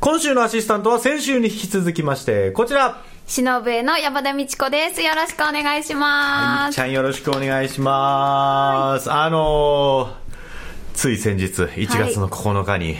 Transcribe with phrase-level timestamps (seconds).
[0.00, 3.02] 今週のアシスタントは先週に引き続きまして、こちら。
[3.26, 5.02] しのぶえの山田美智子です。
[5.02, 6.74] よろしくお願いします。
[6.74, 9.12] ちゃんよろしくお願いします。
[9.12, 12.96] あのー、つい先日、1月の9日に、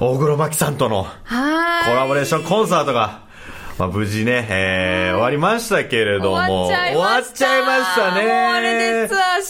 [0.00, 1.90] 大黒摩季さんとのはい。
[1.90, 3.26] コラボレーションコンサートが、
[3.78, 8.14] まあ、無事ね、えー、終わりましたけれども、終わっちゃいました。
[8.14, 8.22] ね。
[8.22, 9.42] もうあれでツアー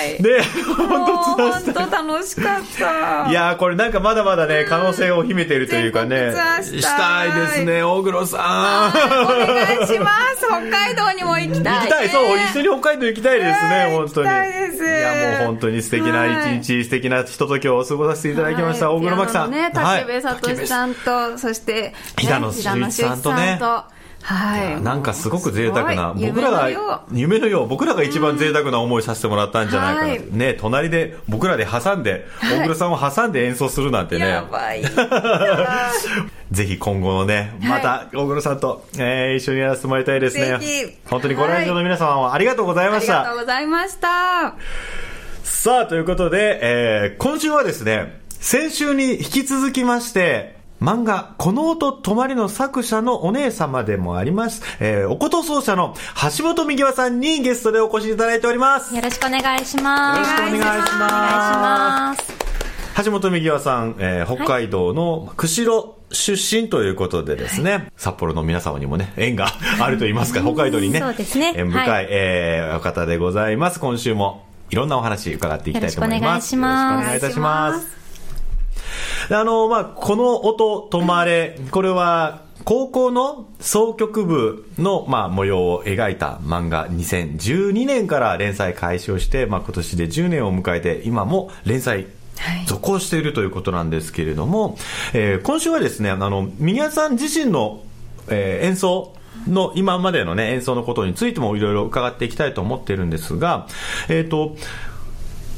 [0.00, 0.36] したい。
[0.36, 0.42] ね、
[0.76, 1.74] 本当ツアー本したい。
[1.74, 3.30] 当楽しかった。
[3.30, 6.32] いやー、これなんかまだまだね、可能性を秘めているというかね。
[6.62, 9.24] したいですね、大黒さん。
[9.24, 10.46] お願いします。
[10.46, 14.28] 北海道にも行きたい、行きたい、そう、一緒に北海道行きたいですはいね、本当に。
[14.28, 19.50] 行きたいですいや、もう本当に素敵な一日、素敵なひとときを過ごさせていただきました、大黒摩季さん。
[19.50, 23.58] ね、竹部聡さんと、そして、ね平野修一さんとね
[24.22, 24.82] はい。
[24.82, 30.08] なんかすごく贅沢な、僕らが夢のよ、う、僕らが一番贅沢な思いさせてもらったんじゃないかな。
[30.08, 34.28] はいね、隣で、僕らで挟んで、はい大黒さんを挟んで演奏するなんてね。
[34.28, 34.82] やばい。
[36.52, 40.58] ぜひ今後のね、また、大黒さんと、えー一緒にやらせてもらいたいですね。
[41.08, 43.12] 本当にご来場の皆様はありがとうございあました。
[43.12, 44.54] りがとうございました。
[45.44, 55.94] さあ、ということで、えー今週はですね、先週に引き続きまして、漫画、この音止まりの作者のお姉様でもあります、えーおこと奏者の
[56.38, 58.94] 橋本美和さんにゲストでお越しいただいております。
[58.96, 60.18] よろしくお願いします。
[60.18, 63.04] よろしくお願いしますお願いします。
[63.04, 69.48] 橋本美和さん、えー北海道の釧路出身ということでですね、札幌の皆様にもね、縁が
[69.80, 73.80] あると言いますか、北海道にね、そうですね縁深い、はいえーお方でございます。
[73.80, 76.22] 今週もいろんなお話伺っていきたいと思います。
[76.22, 77.99] よろしくお願いしますよろしくお願いいたします。
[79.28, 92.06] であの、まあ、この音止まれ、これは、高校の総局部の、まあ、模様を描いた漫画2012年から連載開始をして、まあ、今年で10年を迎えて、今も連載
[92.38, 92.66] はい。
[92.66, 94.78] 続行しているということなんですけれども、
[95.12, 97.82] えー今週はですね、あの、宮さん自身の、
[98.28, 99.14] えー演奏
[99.46, 103.66] の今までのね、演奏のことについてもいろいろ伺っていきたいと思っているんですが、
[104.08, 104.56] えっ、と、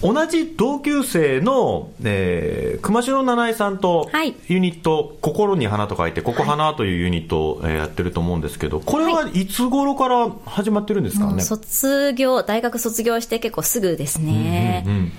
[0.03, 11.43] 同じ同級生の、えー、熊代七重さんとはいユニット、心に花と書いて、ここ花というユニットを、えーやってると思うんですけど、これはいつ頃から始まってるんですかもうね。
[11.43, 14.85] 卒業、大学卒業して結構すぐですね。
[14.87, 15.13] うんうん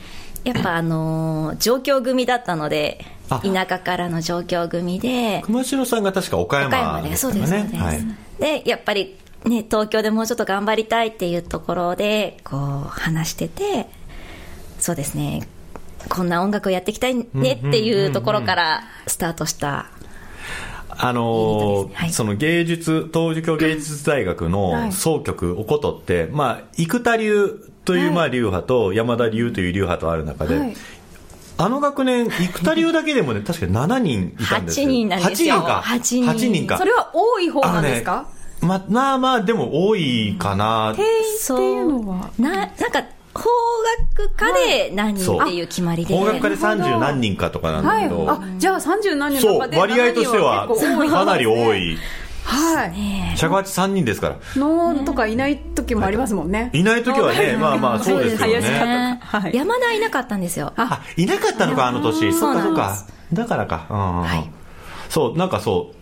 [0.44, 7.73] やっぱあのー上京組だったので、あ田舎からの上京組で、熊代さんが確か岡岡山山で、ですからそうです、そうです。
[7.73, 7.79] ね。
[7.79, 8.01] はい。
[8.61, 9.15] で、やっぱり
[9.45, 13.88] ね、東京でもうちょっと頑張りたいっていうところで、こう、話してて、
[14.83, 15.47] そうですね、
[16.09, 19.85] こんな音楽をやっていきたいねっていうところからスタートした。
[20.89, 22.11] あのはい。
[22.11, 28.13] その芸術、東京芸術大学の総局、おことって、まあ、生田流という、はい。
[28.13, 30.75] まあ、流派と、山田流という流派とある中で、はい。
[31.59, 34.88] あの学年、生田流だけでもね、 確か7人いたんですよ。
[34.88, 35.55] 8人なんですよ。
[35.55, 35.81] 8人か。
[35.85, 36.25] 8人。
[36.25, 36.77] 8人か。
[36.77, 38.27] それは多い方なんですか、
[38.59, 40.94] ま、まあまあ、でも多いかな。
[40.97, 42.29] 定員っていうのは？
[42.38, 43.45] な、なんか、邦
[44.16, 46.16] 楽科で何人っていう決まりで。
[46.16, 48.03] 法学科で30何人かとかなんだはい。
[48.03, 51.73] けど、あ、じゃあ30何人のそう、中で割合としては7人結構多いかなり多。
[51.75, 51.97] い。
[52.45, 53.38] はい。
[53.38, 54.35] 尺八3人ですから。
[54.55, 56.69] のとかいない時もありますもんね。
[56.73, 59.19] いない時はね、まあまあそうですよね。
[59.21, 60.73] とかはい山田いなかったんですよ。
[60.75, 62.31] あ、いなかったのか、あの年。
[62.33, 62.95] そそうかそうか。
[63.33, 63.88] だからか。
[63.89, 64.50] うんはい
[65.09, 65.95] そう、なんかそう。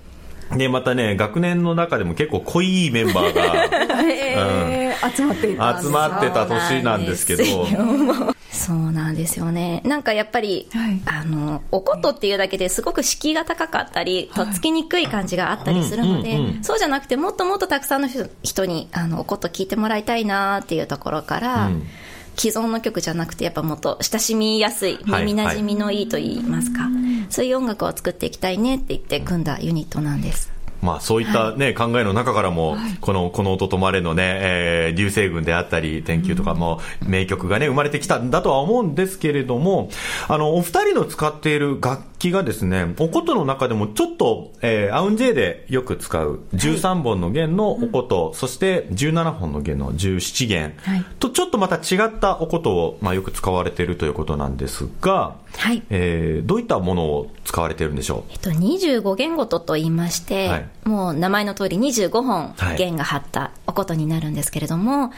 [0.58, 7.44] で、またね、学年の中でも結構濃いメンバーが えー集まっていた集まってた年なんですけど、
[8.52, 9.82] そうなんですよね。
[9.86, 11.02] なんかやっぱり、はい。
[11.06, 16.64] あの、おことっていうだけですごく敷居が高かったり、とっつきにくい感じがあったりするので、うんうんうん。
[16.64, 21.88] そうじゃなくてもっともっとたくさんの人人に、あの、おこと聞いてもらいたいなっていうところから、うん
[22.36, 26.90] 既存の曲じゃなくて、やっぱもっと親しみやすい、はい耳なじみのいいと言いますか、
[27.30, 30.52] そういう音楽を作っていきたいねって言って組んだユニットなんです。
[30.82, 39.90] まあそういったね、考えの中からも、この、この音止まれのね、えー、流星群であったり、天球とかも、名曲がね、生まれてきたんだとは思うんですけれども、
[40.28, 51.06] あの、お二人の使っている楽器がですね、おことの中でもちょっと、えー、アウンジェイでよく使う13本の弦のおこと、そして17本の弦の17弦、はい。
[51.20, 55.84] とちょっとまた違ったおことを、まあよく使われているということなんですが、はい。
[55.90, 62.78] えー、どういったものを使われているんでしょえっと、25弦ごとと言いまして、はいもう名前の通り25本はい。
[62.78, 65.12] 弦が張ったおことになるんですけれども、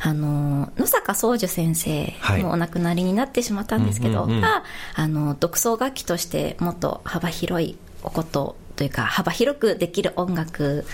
[0.00, 2.42] あの野坂宗樹先生はい。
[2.42, 4.40] もお亡くなりになってしまったんですけど、うんうんうん。
[4.40, 4.64] が
[4.94, 10.86] あの独奏楽器としてもっと幅広いおことというか幅広くできる音楽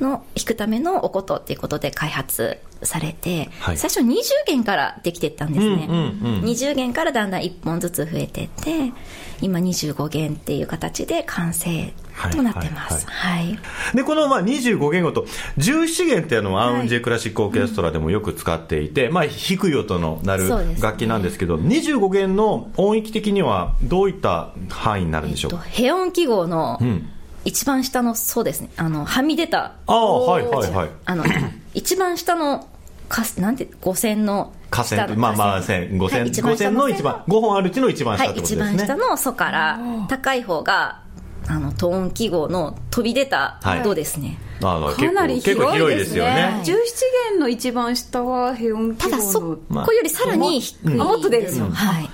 [0.00, 3.78] の弾くためのおことっていうことで開発されて、はい。
[3.78, 6.44] 最初20弦からできてったんですね、うんうんうん。
[6.44, 8.92] 20弦からだんだん1本ずつ増えてって
[9.40, 11.92] 今25弦っていう形で完成
[12.32, 13.06] となってます。
[13.06, 13.58] はい、
[13.94, 15.26] で、このまあ25弦ごと、
[15.58, 20.48] 17弦っていうのはアウンジェクラシックオーケストラでもよく使っていて、まあ低い音の鳴る
[20.80, 27.10] 楽器なんですけど、25弦の音域的にはどういった範囲になるんでしょうか、えっと、ヘ音記号のん
[27.44, 30.90] 一番下の、そうですね、あの、はみ出た、ああ、はいはいはい。
[31.04, 31.24] あの、
[31.74, 32.68] 一番下の、
[33.08, 35.08] かなんて、五線の河下の。
[35.08, 38.74] 川まあまあ線、五線、はい一五線の一番、5本あるうちの一番下はい、ってことですね。
[38.74, 41.02] 一番下のソから、高い方が、
[41.46, 44.38] あの、トーン記号の飛び出たはいドですね。
[44.62, 46.62] ああかなり結構広いですね結構広いですよね。
[46.64, 46.64] 17
[47.32, 52.10] 弦の一番下はヘ音記号のただそまあこよりさらに低いんですよ、あもっと出るのはい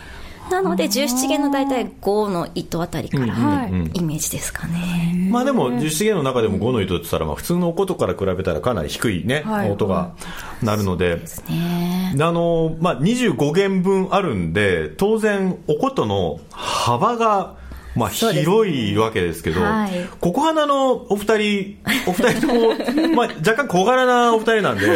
[0.50, 9.70] なので17弦の大体5の糸あたりからはいイメージですかね、まあでも、十七弦の中でも5の糸って言ったら、まあ普通のおことから比べたらかなり低いね、はい。
[9.70, 10.14] 音が
[10.62, 12.14] なるので、ね。
[12.20, 17.59] あの、まあ25弦分あるんで、当然、おことの幅が、
[17.96, 20.08] まあ広いわけですけど、はい。
[20.20, 22.74] ここ花のお二人、お二人とも、
[23.14, 24.86] まあ若干小柄なお二人なんで、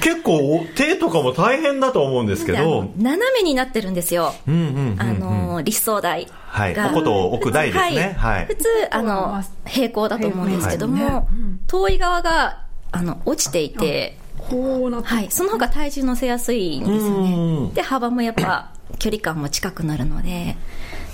[0.00, 6.76] 結構手とかも大変だと思うんですけど、斜めになってるんですよ、うんうんうんうんあの立奏台が、はい。
[6.92, 8.16] おことを置く台ですね。
[8.18, 8.46] はい。
[8.46, 11.28] 普通あの平行だと思うんですけども、
[11.66, 12.60] 遠い側が
[12.92, 15.08] あの落ちていて、こうなって。
[15.08, 20.56] はい、その方が体重乗せやすいんですようんねで幅もやっぱ距離感も近くなるので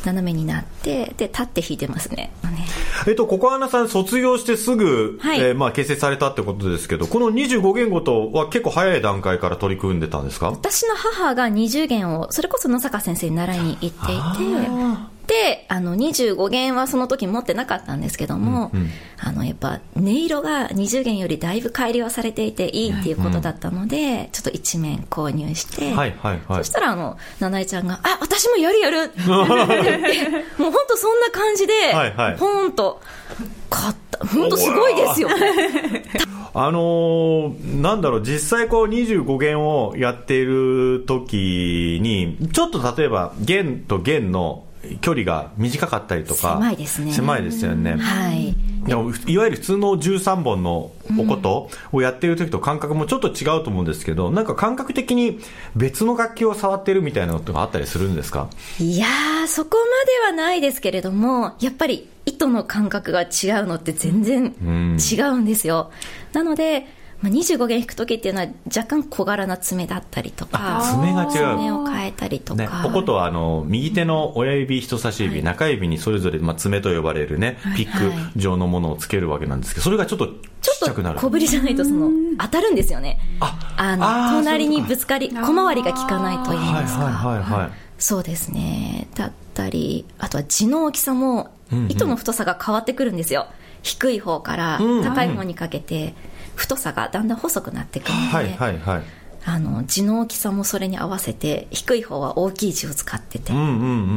[0.05, 2.31] 斜めになってで立って弾いてますね。
[2.45, 2.67] ね。
[3.07, 5.41] えっと、ココアナさん卒業してすぐ、はい。
[5.41, 10.51] えーまあ結成されたってことですけど、この25言語とは結構早い段階から取り組んでたんですか？
[10.51, 13.93] 私の母が20弦をそれこそ野坂先生に習いに行っていて
[15.33, 18.71] であの25弦はその時持ってなかったんですけども、
[19.19, 26.59] あのやっぱ音色が20弦よりだいぶ改良されていていいっていうことだったので、ちょっと一面購入して、はいはいはい。
[26.59, 32.37] そしたらあの七重ちゃんが「あ私もやるやる!」もう本当そんな感じで、はいはい。
[32.37, 33.01] ポーンと
[33.71, 34.27] 買った。
[34.27, 35.29] 本当すごいですよ。
[36.55, 44.65] あのーなんだろう、実際こう25弦をやっている時に、ちょっと例えば弦と弦の
[45.01, 46.55] 距離が短かったりとか。
[46.55, 47.97] 狭いですね狭いですよね。
[47.97, 55.39] はいでもいわゆる普通の13本のおことをやっている時と感覚もちょっと違うと思うんですけど、なんか感覚的に
[55.77, 58.49] 別の楽器を触ってるみたいなことがあったりするんですか？
[58.81, 59.77] いやー、そこ
[60.27, 63.29] まではないですけれども、やっぱり糸の感覚が違う
[63.67, 64.53] のって全然
[64.99, 65.93] 違うんですよ。
[66.33, 66.89] なので、
[67.23, 81.15] まあ、25弦弾くときっていうのは若干小柄な爪だったりとか、爪が違う爪を変えたりとねか、、おことはあの右手の親指、人差し指、中指にそれぞれ、まあ、爪と呼ばれるね、ピック状のものをつけるわけなんですけど、それがちょっとちっちょっちゃくなる。
[81.17, 83.19] と小ぶりじゃないとその当たるんですよね。
[83.41, 83.97] ああ
[84.33, 87.05] の隣にぶつかり、小回りが効かないと言いはいますか。
[87.05, 87.71] はいはいはい。
[87.99, 89.07] そうですね。
[89.15, 91.51] だったり、あとは地の大きさも、
[91.89, 93.47] 糸の太さが変わってくるんですよ。
[93.83, 96.15] 低い方から高い方にかけて、
[96.55, 99.03] 太さがだんだん細くなってくるので、はいはいはい。
[99.45, 103.53] あの、地の大きさもそれに合わせて、低い方は大きい字を使ってて。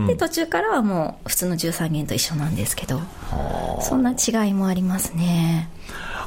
[0.07, 3.01] で、途中からはもう普通の13弦と一緒なんですけど、
[3.81, 5.69] そんな違いもありますね。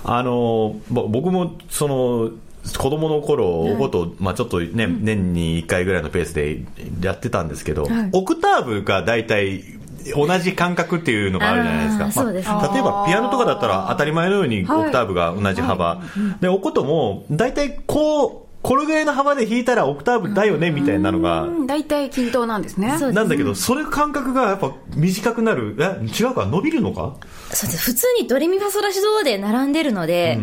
[0.05, 2.31] あのぼ僕もその
[2.77, 6.63] 子供の頃おこと、まあ、ちょっとね、年に1回ぐらいのペースで
[7.01, 9.78] やってたんですけど、はいオクターブが大体
[10.15, 12.13] 同じ感覚っていうのがあるじゃないですか。
[12.13, 12.55] そうですね。
[12.55, 16.03] まあ例えばピアノとかだったら当たり前のようにオクターブが同じ幅。
[16.41, 22.99] で、おことも大体こう、これぐらいの幅で弾いたらオクターブだよねみたいなのが、うん大体均等なんですね。
[23.13, 25.77] なんだけど、それ感覚がやっぱ短くなる。
[25.79, 26.45] え、違うか？
[26.47, 27.15] 伸びるのか？
[27.51, 27.85] そうです。
[27.85, 30.41] 普通にドレミファソラシドで並んでるので、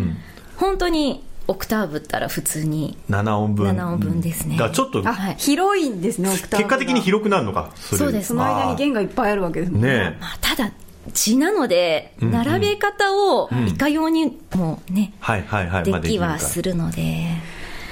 [0.56, 3.76] 本当にオクターブったら普通に ?7 音分。
[3.76, 7.72] 7音分ですねだちょっと、あ、はい広いんですねオクターブが結果的に広くなるのか。
[7.76, 10.18] そうですその間に弦がいっぱいあるわけですもんねえ。
[10.20, 10.72] まあ、ただ
[11.14, 15.84] 字なので並べ方をいかようにもね、はいはいはい。
[15.84, 17.28] でまあきはするので、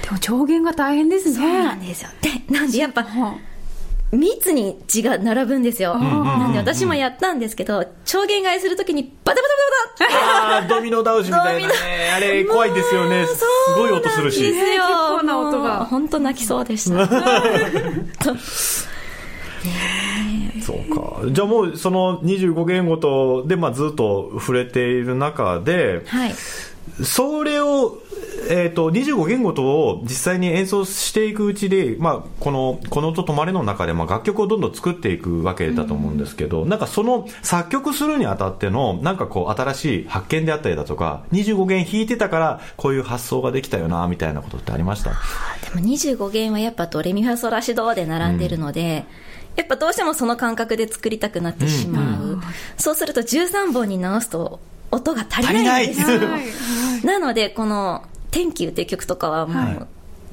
[0.02, 3.38] でも調弦が大変ですねそうなんですよでなんでやっぱは
[4.14, 10.54] 密に字が並ぶんですよ、なんで私もやったんですけど調弦替えするときにバタバタバタバタ。
[10.54, 11.74] ああ、ドミノ倒しみたいなね。
[12.14, 13.26] あれ、怖いですよね。
[13.26, 13.44] す
[13.76, 14.42] ごい音するし。
[14.42, 14.62] ですよ。
[14.64, 15.84] 結構な音が。
[15.84, 17.06] 本当泣きそうでした。
[20.64, 21.20] そうか。
[21.30, 26.34] じゃあもうその25言語とで、まあ、ずっと触れている中ではい。
[27.02, 27.98] それを、
[28.48, 45.10] えー、と25言語とを実際に演奏していくうちで、まあ、この「この音止まれ」の中で、まあ、楽曲をどんどん作っていくわけだと思うんですけど、なんかその作曲するにあたってのなんかこう新しい発見であったりだとか25弦弾いてたからこういう発想ができたよなみたいなことってありました？
[45.10, 49.04] でも25弦はやっぱドレミファソラシドで並んでるので、
[49.56, 52.40] やっぱどうしてもその感覚で作りたくなってしまう、
[52.76, 54.60] そうすると13本に直すと
[54.90, 56.44] 音が足りないんです足りない。
[57.04, 59.86] なのでこの「天気」っていう曲とかはもう、はい。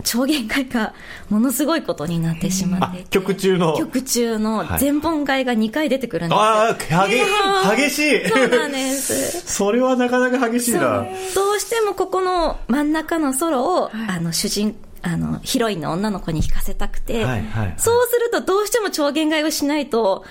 [0.03, 0.95] 超弦階が
[1.29, 3.03] ものすごいことになってしまって。
[3.11, 3.77] 曲中の。
[3.77, 4.79] 曲中のはい。
[4.79, 6.35] 全本階が2回出てくるんで。
[6.35, 8.27] すよ、ああ激激しい。
[8.27, 9.41] そうなんです。
[9.45, 11.05] それはなかなか激しいな。
[11.35, 17.73] どうしてもここの真ん中のソロを、あの主人あのヒロインの女の子に弾かせたくて、はいはいはい。
[17.77, 20.25] そうするとどうしても超限界をしないと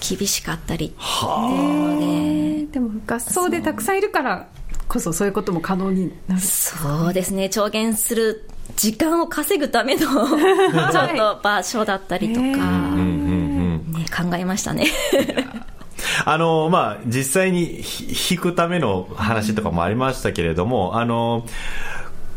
[0.00, 0.94] 厳しかったり
[2.00, 4.48] ねでも合奏でたくさんいるから
[4.92, 6.40] こそそういうことも可能になる。
[6.42, 7.48] そうですね。
[7.48, 8.46] 超限する
[8.76, 14.88] 時間を稼ぐための ちょっと場所だったりとか、へーうんうんうんね、考えましたね。
[16.26, 21.46] あのまあ、実際にひ弾くための話とかもありましたけれども、あの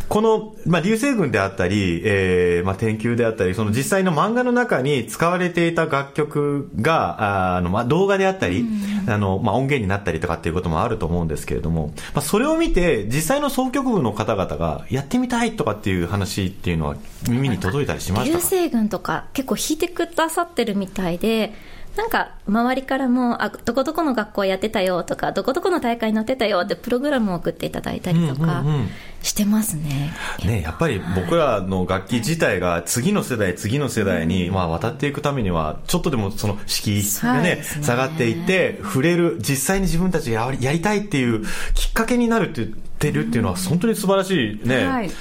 [0.08, 8.66] この、まあ、流星群であったり、えーまあ、天球であったり、その実際の漫画の中に使われていた楽曲が、ああの、まあ、動画であったり、
[9.08, 16.96] あの、まあ、音源になったりとかっていうこともあると思うんですけれども、まあ、それを見て、実際の総曲部の方々がやってみたいとかっていう話っていうのは
[17.30, 18.44] 耳に届いたりしまし流たか？
[18.44, 21.54] 星群とか結構弾いてくださってるみたいで
[21.96, 28.88] なんか周りからもあどこどこの学校やってたよとかどこどこの大会に乗ってたよってプログラムを送っていただいたりとかうんうんうん
[29.26, 30.14] してますね、
[30.46, 42.74] ね、やっぱり僕らの楽器自体が次の世代、次の世代にまあ渡っていくためには、ちょっとでもその敷居がね、ね下がっていって、触れる、実際に自分たちがやりやりたいっていうきっかけになるって言
[43.10, 45.10] ってるっていうのは、本当に素晴らしいね、はい。
[45.10, 45.14] こ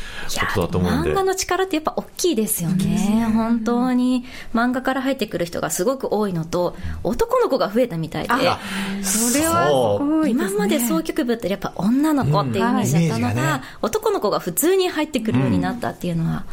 [0.54, 1.10] とだと思うんで。
[1.10, 1.24] 漫画。
[1.24, 3.30] の力ってやっぱ大きいですよね。
[3.34, 4.24] 本当に。
[4.54, 8.28] 漫画から入ってくる人がすごく多いのと男の子が増えたみたいで。
[8.30, 8.58] あ
[9.02, 13.64] それは今まで総曲部ってやっぱ女の子っていうイメージだったのが、うんがね。
[13.82, 16.44] 男の子が普通に入ってくるようになったっていうのは、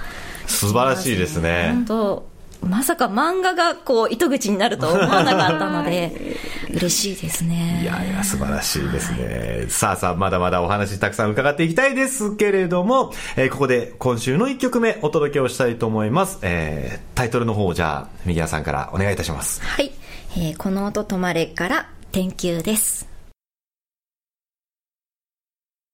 [0.48, 1.72] 素晴らしいですね。
[1.74, 1.86] 本。
[1.86, 2.31] 当
[2.62, 6.38] まさか漫画がこう糸口になるとは思わなかったので
[6.70, 9.66] 嬉しいですねいやいや、素晴らしいですね。
[9.70, 16.40] さあさあ、まだまだお話たくさん伺っていきたいですけれども、えーここで今週の1曲目お届けをしたいと思います。
[16.44, 19.62] えータイトルの方をじゃあ、右谷さんからお願いいたします。
[19.62, 19.92] はい、
[20.38, 23.08] えーこの音止まれから天球です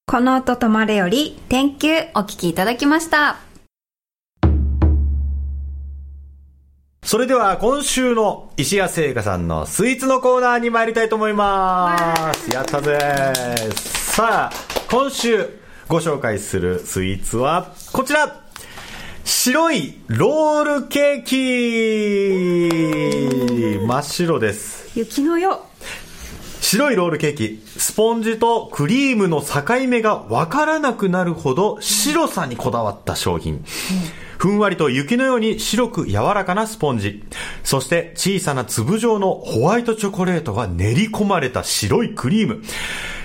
[0.05, 3.46] この音止まれより、天球お聞きいただきました。
[7.07, 12.53] それでは今週の石谷製菓さんのスイーツのコーナーに参りたいと思います。
[12.53, 12.99] やったぜ
[13.73, 14.53] さあ、
[14.91, 18.41] 今週ご紹介するスイーツはこちら
[19.23, 21.37] 白いロールケーキ
[23.87, 24.99] 真っ白です。
[24.99, 25.63] 雪のよ
[26.59, 33.63] 白いロールケーキ、スポンジとクリームの境目がわからなくなるほど白さにこだわった商品。
[34.37, 37.23] ふんわりと雪のように白く柔らかなスポンジ。
[37.63, 42.61] そして小さな粒状のホワイトチョコレートが練り込まれた白いクリーム。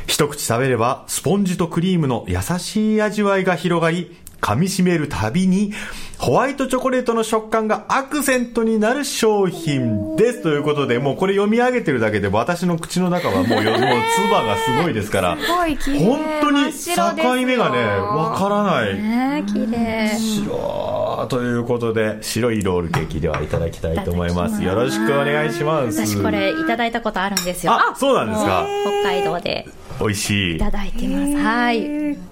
[0.07, 5.73] 一口食べればスポンジとクリームの優しい味わいが広がり、噛み締めるたびに
[6.19, 10.43] ホワイトチョコレートの食感がアクセントになる商品です。
[10.43, 18.95] ということで、もうこれ読み上げてるだけで私の口の中はもうよ、 もう唾がすごいですから、本当に境目がね、わからない。
[18.95, 24.63] ね綺麗白ということで、白いロールケーキではいただきたいと思います。
[24.63, 26.07] よろしくお願いします。
[26.07, 28.65] 私これいただいたことあるんですよあ、そうなんですか。
[29.03, 29.67] 北海道で
[29.99, 30.59] 美味しいい。
[30.59, 32.32] ただいてますはい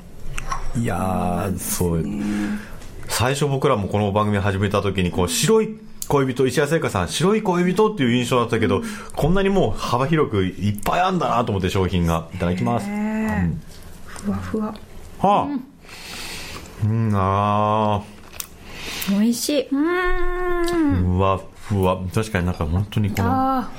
[0.77, 2.05] いやー、そう。
[3.09, 5.77] 最初僕らもこの番組始めた時に、こう、白い
[6.09, 8.83] 恋人、石谷製菓さん、白い恋人っていう印象だったけど、
[9.17, 12.29] こんなにもう幅広くいっぱいあんだなと思って商品が。
[12.35, 12.87] いただきます。
[14.07, 14.75] ふわふわ
[15.19, 15.71] はあ。
[16.85, 18.03] うん、あ
[19.11, 22.01] 美味しいー、ふわふわ。
[22.15, 23.71] 確かになんか本当にこのあ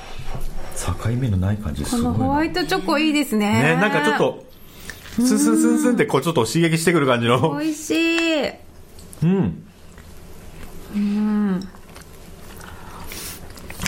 [0.76, 2.08] 境目のない感じすごいな。
[2.10, 4.44] のホワイトチョコいいですねね、なんかちょっと、
[5.12, 7.58] スンスンスンスンってこうちょっと刺激してくる感じの。
[7.58, 8.48] 美味しい
[9.22, 9.64] うん。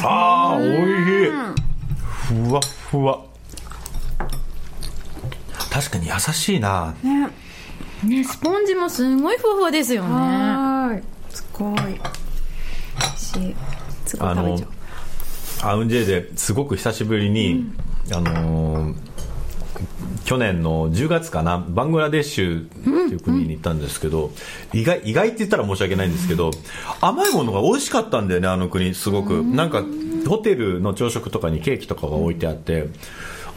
[0.02, 1.30] ああ、美味しい。
[2.48, 3.24] ふわふわ。
[5.70, 6.94] 確かに優しいな。
[7.02, 7.28] ね
[8.04, 11.98] ねスポンジもすごいふわふわですよねはーいすごい美味
[13.16, 13.56] しい
[14.06, 14.68] すごい食べちゃう
[15.70, 17.64] アウンジェイですごく久しぶりに、
[18.12, 19.13] あのー
[20.24, 24.30] 去年の10月かなバングラデシュっていう国に行ったんですけど、
[24.72, 26.50] 意外意外って言ったら申し訳ないんですけど
[27.00, 29.42] 甘いものが美味しかったんだよねあの国すごく。
[29.42, 29.84] なんか
[30.26, 32.88] ホテルの朝食とかにケーキとかが置いてあって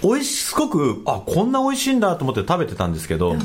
[0.04, 3.36] 美味しすごくあこんな美味しいんだと思って食べてたんですけど、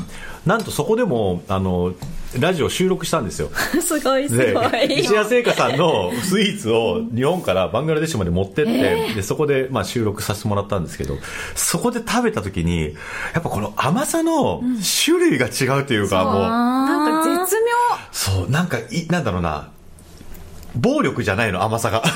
[0.45, 1.93] なんとそこでもあの
[2.39, 3.49] ラジオ収録したんですよ。
[3.81, 4.99] すごいすでごい。
[4.99, 11.17] 石屋製菓さんのスイーツを日本からバングラデシュまで持ってって、でそこでまあ収録させてもらったんですけど
[11.55, 12.93] そこで食べた時に
[13.33, 14.61] やっぱこの甘さの
[15.05, 16.33] 種類が違うというか、もう。
[16.43, 17.71] なんか絶妙。
[18.11, 19.69] そうなんかいなんだろうな
[20.75, 22.01] 暴力じゃないの甘さが。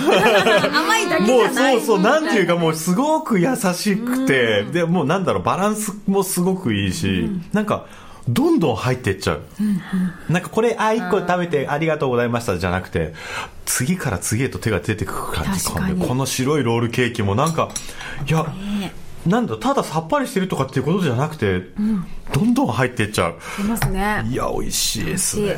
[0.73, 1.77] 甘いだけじもうゃない。
[1.77, 7.85] そうそうなんていうかもうすごく優しくてでもうなんだろうバランスもすごくいいし、なんか
[8.27, 9.41] どんどん入ってっちゃう、
[10.29, 13.13] なんかこれあ1個食べてありがとうございましたじゃなくて
[13.65, 15.63] 次から次へと手が出てくる感じ。
[15.63, 16.07] 確かに。
[16.07, 17.69] この白いロールケーキもなんか
[18.27, 18.45] いや、
[19.25, 21.61] なんだたださっぱりしてるとかっていうことじゃなくて、
[22.33, 23.35] どんどん入ってっちゃう。
[23.57, 24.25] 出ますね。
[24.29, 25.55] いや美味しいですね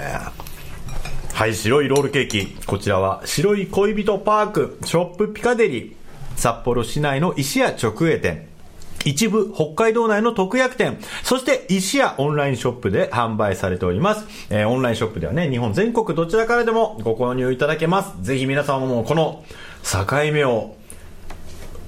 [1.40, 2.48] はい白いロールケーキ。
[2.66, 5.94] こちらは白い恋人パークショップピカデリー。
[6.36, 8.50] 札幌市内の石屋直営店。
[9.06, 10.98] 一部北海道内の特約店。
[11.24, 18.22] そして石屋オンラインショップで販売されております、えーオンラインショップではね日本全国どちらからでもご購入いただけます。
[18.22, 19.46] ぜひ皆様もこの
[19.82, 20.76] 境目を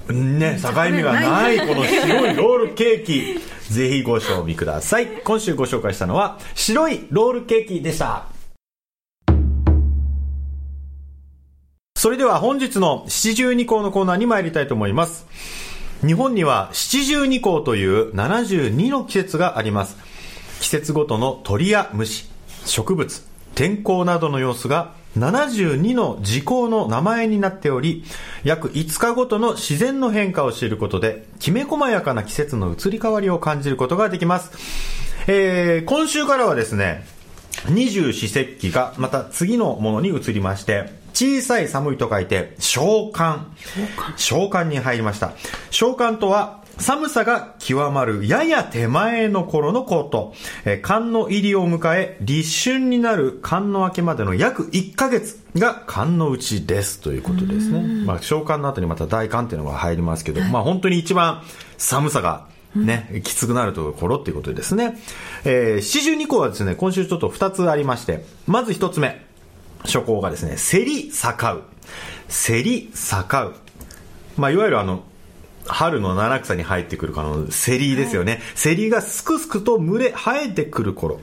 [0.08, 1.58] ね、境目がない。
[1.58, 3.38] この白いロールケーキ。
[3.70, 5.08] ぜひご賞味ください。
[5.08, 8.31] 今週ご紹介したのは白いロールケーキでした
[12.02, 15.24] それでは本日の七十二項のコーナーに参りたいと思います。
[16.04, 19.96] 日本には七十二項という72の季節があります。
[20.60, 22.28] 季節ごとの鳥や虫
[22.64, 28.02] 植物天候などの様子が72の時効の名前になっており
[28.42, 34.50] 約5日ごとの自然の変化を知ることできめ細やかな季節の移り変わりを感じることができます、
[35.28, 37.06] えー今週からはですね
[37.68, 43.44] 二十四節気がまた次のものに移りまして小さい寒いと書いて召喚
[44.16, 45.34] 召喚に入りました。
[45.70, 56.98] 召喚とは寒さが極まるやや手前の頃のこと、えー寒の入りを迎え立春になる寒の明けまでの約1ヶ月が寒の内です。
[57.00, 61.44] ということですね、まあ、召喚の後にまた大寒っていうのが入りますけど、まあ本当に一番
[61.78, 64.98] 寒さがね、きつくなるところっていうことですね。
[65.44, 69.24] えー、四十二項はですね、今週ちょっと二つありまして、まず一つ目、
[69.84, 71.62] 初項がですね、競り盛う。
[72.28, 73.54] 競り盛う。
[74.36, 75.04] まあ、いわゆるあの、
[75.66, 78.40] 春の七草に入ってくるかのセリですよね。
[78.54, 81.20] セリがすくすくと群れ生えてくる頃。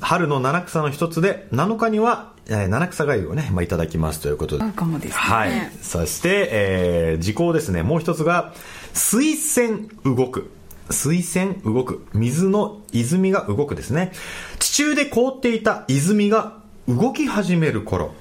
[0.00, 4.64] 春の七草の一つで、7日には、えー七草がゆをね、まあ、いただきますということで。
[5.08, 5.70] ねはい。
[5.82, 7.82] そして、えー、時効ですね。
[7.82, 8.54] もう一つが、
[8.94, 10.50] 水泉動く。
[10.90, 12.06] 水泉動く。
[12.14, 14.12] 水の泉が動くですね。
[14.58, 18.12] 地中で凍っていた泉が動き始める頃。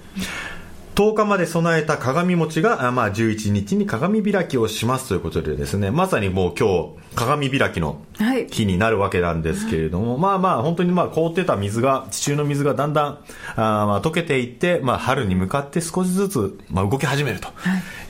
[0.96, 17.48] 10日まで備えた鏡餅が、あまあ、11日に鏡開きをしますということでですね、まさにもう今日、鏡開きのはい日になるわけなんですけれども、まあまあ、本当にまあ凍ってた水が、地中の水がだんだん、あーまあ溶けていって、まあ春に向かって少しずつ、まあ動き始めると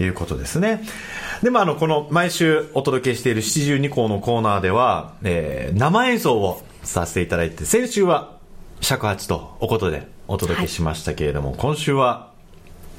[0.03, 0.83] いうことですね。
[1.43, 8.40] で、まああの、この毎週お届けしている七十二項のコーナーでは、えー生演奏をさせていただいて、先週は
[8.81, 12.31] 尺八とおことでお届けしましたけれども、今週は、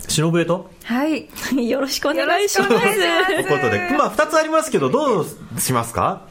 [0.09, 0.71] 忍笛と？
[0.85, 1.29] はい。
[1.69, 2.73] よろしくお願いします。
[2.73, 5.27] よろしくお願いことで、まあ二つありますけど、どう
[5.61, 6.23] しますか？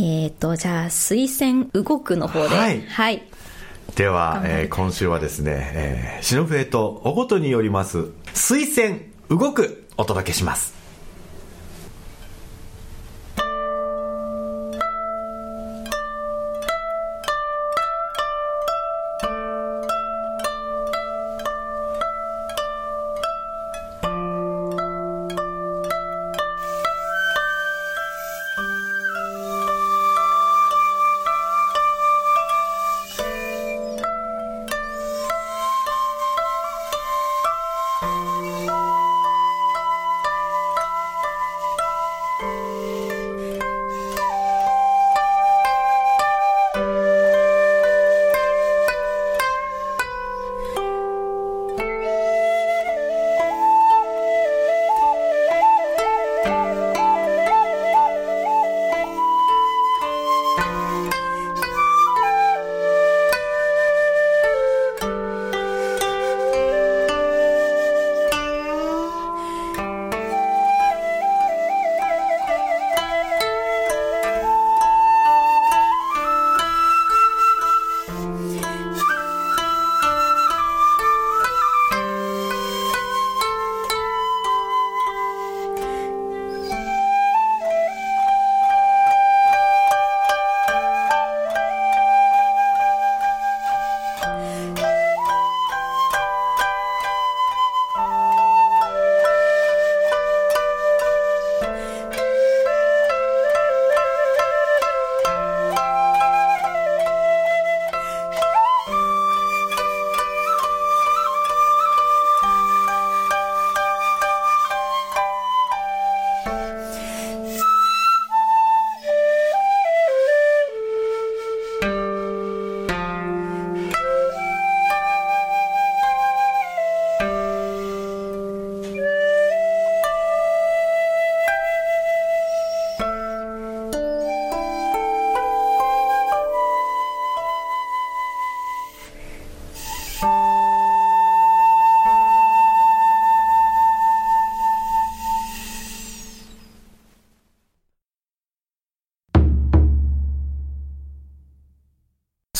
[0.00, 2.54] えっと、じゃあ、水仙動くの方で。
[2.54, 2.82] はい。
[2.86, 3.22] はい。
[3.94, 10.74] では、えー今週はですね、えー、忍笛とおことによります水仙動くお届けします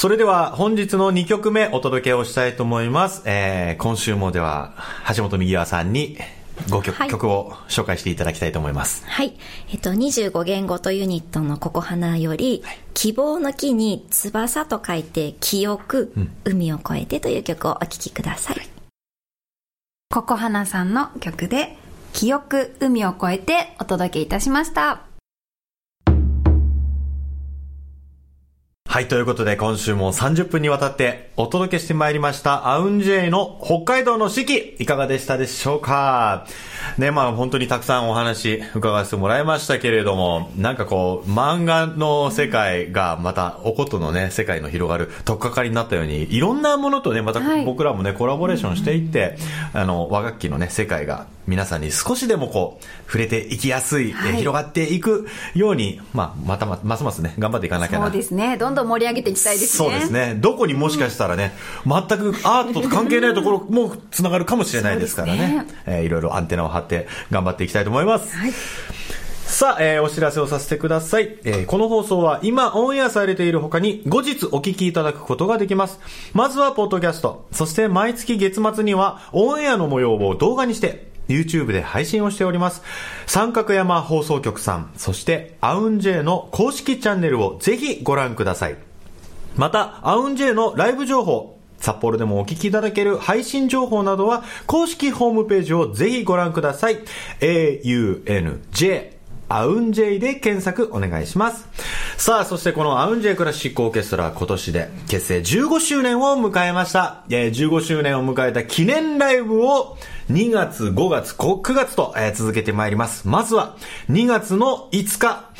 [0.07, 3.23] それでは本日の2曲目お届けをしたいと思います。
[3.25, 4.77] えー、今週もでは
[5.17, 6.17] 橋本右輪さんに
[6.69, 9.05] 5曲,、はい曲を紹介していただきたいと思います。
[9.05, 9.37] はい。
[9.73, 12.63] えっと、25言語とユニットのココハナより、
[12.95, 16.13] 希望の木に翼と書いて、記憶、
[16.45, 18.61] 海を越えてという曲をお聴きください。
[20.09, 21.77] ココハナさんの曲で、
[22.13, 25.16] 記憶海を越えてお届けいたしました。
[28.97, 36.47] はい、ということで今週も30分にわたってお届けしてまいりましたアウンジェイの北海道の四季いかがでしたでしょうか？
[36.97, 47.67] ね、まあ本当にたくさんお話伺わせてもらいましたけれども、なんかこう漫画の世界がまたおことのね、世界の広がる取っかかりになったように、いろんなものとね、またはい。
[47.67, 49.37] 僕らもね、コラボレーションしていって、
[49.75, 54.37] あの、和楽器のね、世界が皆さんに少しでもこう、触れていきやすい、えはい。
[54.37, 58.07] 広がっていくように、まあ、またま、ますますね、頑張っていかなきゃな。
[58.07, 58.57] そうですね。
[58.57, 59.89] どんどん盛り上げていきたいですね。
[59.91, 60.35] そうですね。
[60.39, 61.53] どこにもしかしたらね、
[61.87, 65.39] 全くアートと関係ないところもつながるかもしれないですからね。
[65.39, 68.35] そうですえーいろいろアンテナを張って頑張っていきたいと思います。
[69.47, 76.01] さあ、えーお知らせをさせてください、えーこの放送は今オンエアされている他に後日お聞きいただくことができます。
[76.33, 82.83] まずはポッドキャスト、そして毎月月末にはオンエアの模様を動画にして、YouTube で配信をしております。
[83.27, 88.77] 三角山放送局さん、そしてアウンジェイの公式チャンネルをぜひご覧ください。
[89.57, 96.99] また、アウンジェイのライブ情報、札幌でもお聞きいただける配信情報などは、公式ホームページをぜひご覧ください。
[97.41, 99.16] AUNJ
[99.49, 101.69] アウンジェイで検索お願いします。
[102.17, 107.25] さあ、そしてこのアウンジェイクラシックオーケストラ今年で結成15周年を迎えました。
[107.31, 109.97] えー15周年を迎えた記念ライブを
[110.31, 113.29] 2月、5月、9月と、えー続けてまいります。
[113.29, 113.77] まずは
[114.11, 115.51] 2月の5日、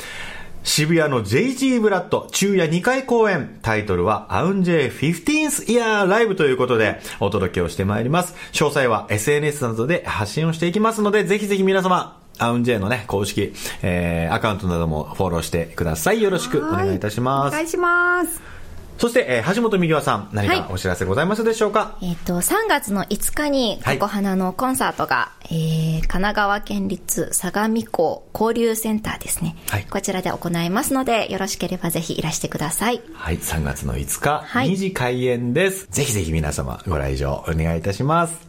[0.67, 3.57] 渋谷の JG ブラッド昼夜2回公演。
[3.61, 8.35] タイトルはアウンジェイ 15th Year Live ということでお届けをしてまいります。
[8.51, 16.21] 詳細は SNS などで発信をしていきますので、ぜひぜひ皆様、アウンジェイのね、公式、えー、アカウントなどもフォローしてください。
[16.21, 17.53] よろしくお願いいたしおます。
[17.53, 18.57] 願いします。
[18.97, 29.55] そして、えー、橋本美和さん、何はいかお知らせございますでしょうか、えっ、と、3月の5日に、はいココハナのコンサートが、えー、神奈川県立相模港交流センターですね。
[29.69, 33.01] はいこちらで行いますので、よろしければぜひいらしてください。
[33.13, 35.87] はい、3月の5日、はい2時開演です。
[35.91, 38.46] ぜひぜひ皆様ご来場お願いいたします。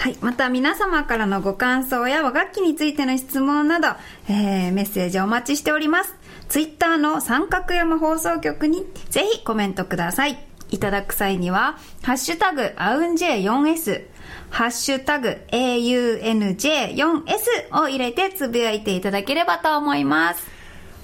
[0.00, 0.16] はい。
[0.22, 3.88] また皆様からのご感想や和楽器についての質問など、
[4.30, 6.14] えー、メッセージお待ちしております。
[6.48, 10.42] ツイッターの三角山放送局にぜひコメントください。
[10.70, 14.06] いただく際には、ハッシュタグ、アウンジェ 4S、
[14.48, 20.48] ハッシュタグ、AUNJ4S を入れてつぶやいていただければと思います。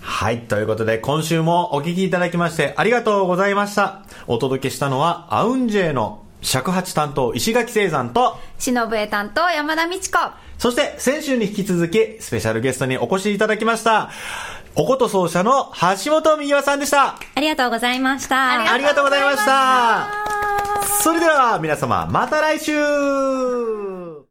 [0.01, 0.41] はい。
[0.41, 4.07] ということで、今週もお聞きいただきましてありがとうございました。
[4.27, 10.19] お届けしたのは、アウンジェイの尺八担当石垣聖山と、忍笛担当山田美智子。
[10.59, 14.11] そして先週に引き続き、スペシャルゲストにお越しいただきました、
[14.77, 15.73] おこと奏者の
[16.05, 17.17] 橋本美和さんでした。
[17.35, 18.73] ありがとうございました。
[18.73, 20.07] ありがとうございました。
[21.03, 23.96] それでは皆様、また来週